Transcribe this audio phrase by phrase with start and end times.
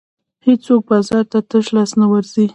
[0.47, 2.45] هېڅوک بازار ته تش لاس نه ورځي.